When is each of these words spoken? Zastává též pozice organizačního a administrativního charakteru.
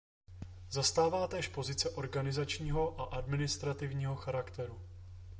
Zastává 0.69 1.27
též 1.27 1.47
pozice 1.47 1.89
organizačního 1.89 3.01
a 3.01 3.03
administrativního 3.17 4.15
charakteru. 4.15 4.79